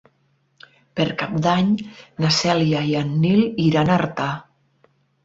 Per 0.99 1.05
Cap 1.19 1.35
d'Any 1.47 1.69
na 2.25 2.31
Cèlia 2.37 2.81
i 2.93 2.97
en 3.03 3.13
Nil 3.27 3.45
iran 3.67 3.93
a 3.93 3.99
Artà. 3.99 4.31